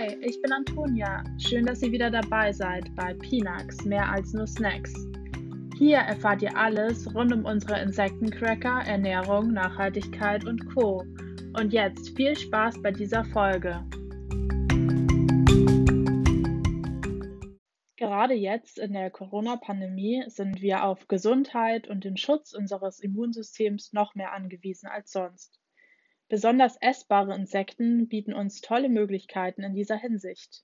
[0.00, 1.22] Hi, ich bin Antonia.
[1.36, 4.94] Schön, dass ihr wieder dabei seid bei Pinax, mehr als nur Snacks.
[5.76, 11.04] Hier erfahrt ihr alles rund um unsere Insektencracker, Ernährung, Nachhaltigkeit und Co.
[11.52, 13.84] Und jetzt viel Spaß bei dieser Folge.
[17.98, 24.14] Gerade jetzt in der Corona-Pandemie sind wir auf Gesundheit und den Schutz unseres Immunsystems noch
[24.14, 25.59] mehr angewiesen als sonst.
[26.30, 30.62] Besonders essbare Insekten bieten uns tolle Möglichkeiten in dieser Hinsicht.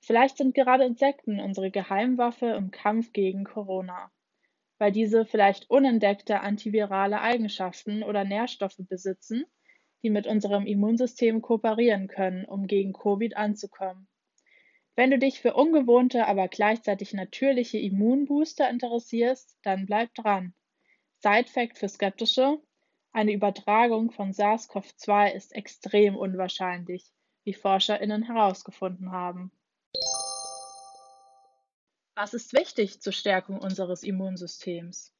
[0.00, 4.10] Vielleicht sind gerade Insekten unsere Geheimwaffe im Kampf gegen Corona,
[4.78, 9.44] weil diese vielleicht unentdeckte antivirale Eigenschaften oder Nährstoffe besitzen,
[10.02, 14.08] die mit unserem Immunsystem kooperieren können, um gegen Covid anzukommen.
[14.94, 20.54] Wenn du dich für ungewohnte, aber gleichzeitig natürliche Immunbooster interessierst, dann bleib dran.
[21.18, 22.62] Side Fact für Skeptische:
[23.16, 27.02] eine Übertragung von SARS-CoV-2 ist extrem unwahrscheinlich,
[27.44, 29.50] wie ForscherInnen herausgefunden haben.
[32.14, 35.14] Was ist wichtig zur Stärkung unseres Immunsystems?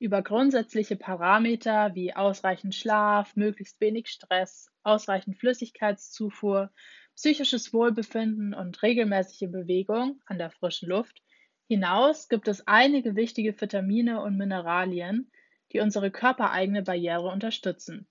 [0.00, 6.72] Über grundsätzliche Parameter wie ausreichend Schlaf, möglichst wenig Stress, ausreichend Flüssigkeitszufuhr,
[7.14, 11.22] psychisches Wohlbefinden und regelmäßige Bewegung an der frischen Luft
[11.68, 15.30] hinaus gibt es einige wichtige Vitamine und Mineralien,
[15.72, 18.06] die unsere körpereigene Barriere unterstützen.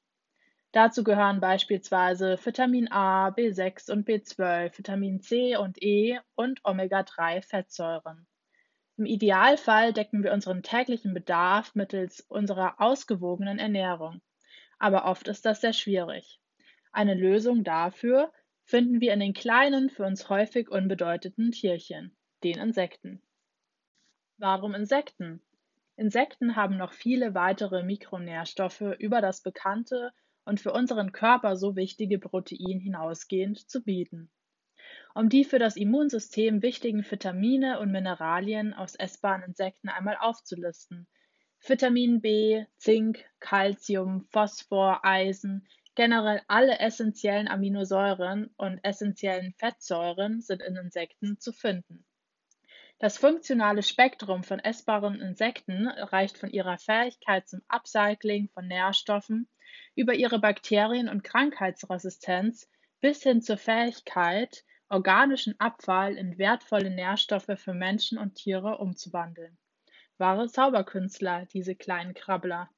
[0.72, 8.28] Dazu gehören beispielsweise Vitamin A, B6 und B12, Vitamin C und E und Omega-3-Fettsäuren.
[8.98, 14.22] Im Idealfall decken wir unseren täglichen Bedarf mittels unserer ausgewogenen Ernährung.
[14.78, 16.40] Aber oft ist das sehr schwierig.
[16.92, 18.32] Eine Lösung dafür
[18.64, 23.22] finden wir in den kleinen, für uns häufig unbedeutenden Tierchen, den Insekten.
[24.38, 25.42] Warum Insekten?
[26.00, 30.14] Insekten haben noch viele weitere Mikronährstoffe über das bekannte
[30.46, 34.32] und für unseren Körper so wichtige Protein hinausgehend zu bieten.
[35.14, 41.06] Um die für das Immunsystem wichtigen Vitamine und Mineralien aus essbaren Insekten einmal aufzulisten.
[41.60, 50.78] Vitamin B, Zink, Calcium, Phosphor, Eisen, generell alle essentiellen Aminosäuren und essentiellen Fettsäuren sind in
[50.78, 52.06] Insekten zu finden.
[53.02, 59.48] Das funktionale Spektrum von essbaren Insekten reicht von ihrer Fähigkeit zum Upcycling von Nährstoffen
[59.96, 67.74] über ihre Bakterien- und Krankheitsresistenz bis hin zur Fähigkeit, organischen Abfall in wertvolle Nährstoffe für
[67.74, 69.58] Menschen und Tiere umzuwandeln.
[70.18, 72.70] Wahre Zauberkünstler, diese kleinen Krabbler.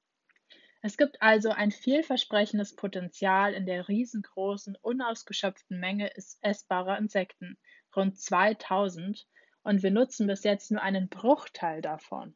[0.83, 6.11] Es gibt also ein vielversprechendes Potenzial in der riesengroßen, unausgeschöpften Menge
[6.41, 7.57] essbarer Insekten,
[7.95, 9.25] rund 2000,
[9.63, 12.35] und wir nutzen bis jetzt nur einen Bruchteil davon.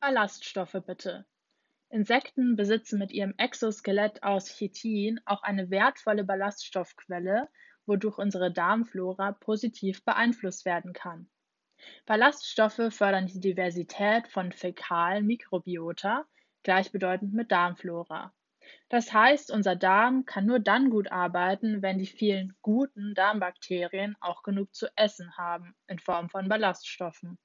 [0.00, 1.26] Ballaststoffe bitte.
[1.88, 7.48] Insekten besitzen mit ihrem Exoskelett aus Chitin auch eine wertvolle Ballaststoffquelle,
[7.86, 11.28] wodurch unsere Darmflora positiv beeinflusst werden kann.
[12.06, 16.24] Ballaststoffe fördern die Diversität von fäkalen Mikrobiota,
[16.62, 18.32] gleichbedeutend mit Darmflora.
[18.88, 24.42] Das heißt, unser Darm kann nur dann gut arbeiten, wenn die vielen guten Darmbakterien auch
[24.42, 27.38] genug zu essen haben in Form von Ballaststoffen.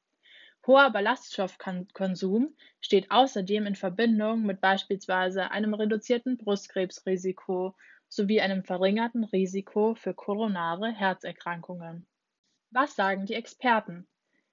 [0.65, 7.75] Hoher Ballaststoffkonsum steht außerdem in Verbindung mit beispielsweise einem reduzierten Brustkrebsrisiko
[8.09, 12.05] sowie einem verringerten Risiko für koronare Herzerkrankungen.
[12.71, 14.07] Was sagen die Experten?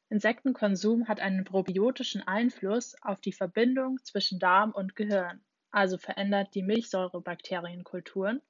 [0.08, 6.62] Insektenkonsum hat einen probiotischen Einfluss auf die Verbindung zwischen Darm und Gehirn also verändert die
[6.62, 8.40] Milchsäurebakterienkulturen,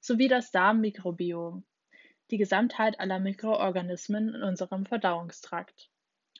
[0.00, 1.64] sowie das Darmmikrobiom,
[2.30, 5.90] die Gesamtheit aller Mikroorganismen in unserem Verdauungstrakt.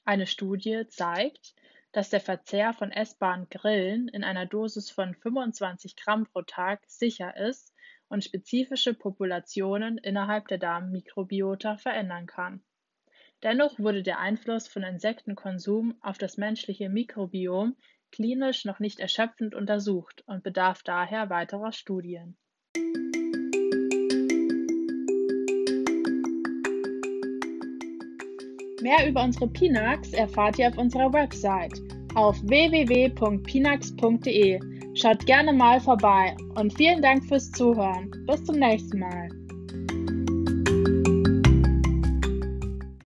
[0.04, 1.54] Eine Studie zeigt,
[1.92, 7.36] dass der Verzehr von essbaren Grillen in einer Dosis von 25 Gramm pro Tag sicher
[7.36, 7.72] ist
[8.08, 12.62] und spezifische Populationen innerhalb der Darmmikrobiota verändern kann.
[13.42, 17.76] Dennoch wurde der Einfluss von Insektenkonsum auf das menschliche Mikrobiom
[18.16, 22.38] klinisch noch nicht erschöpfend untersucht und bedarf daher weiterer Studien.
[28.82, 31.78] Mehr über unsere Pinax erfahrt ihr auf unserer Website
[32.14, 34.60] auf www.pinax.de.
[34.94, 38.10] Schaut gerne mal vorbei und vielen Dank fürs Zuhören.
[38.26, 39.35] Bis zum nächsten Mal.